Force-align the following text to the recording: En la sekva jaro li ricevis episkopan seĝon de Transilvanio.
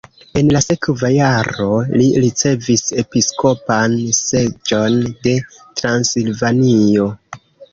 En 0.39 0.47
la 0.53 0.59
sekva 0.67 1.11
jaro 1.15 1.67
li 2.01 2.07
ricevis 2.23 2.83
episkopan 3.03 3.99
seĝon 4.21 4.99
de 5.29 5.37
Transilvanio. 5.83 7.11